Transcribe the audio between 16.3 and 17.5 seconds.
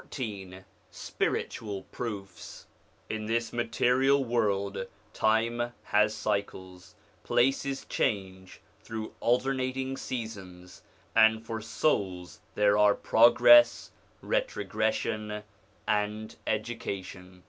education.